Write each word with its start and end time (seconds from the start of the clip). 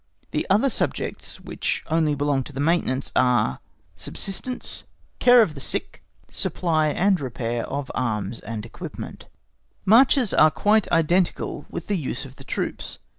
The 0.31 0.47
other 0.49 0.71
subjects, 0.71 1.39
which 1.39 1.83
only 1.85 2.15
belong 2.15 2.43
to 2.45 2.51
the 2.53 2.59
maintenance, 2.59 3.11
are 3.15 3.59
subsistence, 3.95 4.83
care 5.19 5.43
of 5.43 5.53
the 5.53 5.59
sick, 5.59 6.01
the 6.25 6.33
supply 6.33 6.87
and 6.87 7.19
repair 7.21 7.67
of 7.67 7.91
arms 7.93 8.39
and 8.39 8.65
equipment. 8.65 9.27
Marches 9.85 10.33
are 10.33 10.49
quite 10.49 10.91
identical 10.91 11.67
with 11.69 11.85
the 11.85 11.97
use 11.99 12.25
of 12.25 12.37
the 12.37 12.43
troops. 12.43 12.97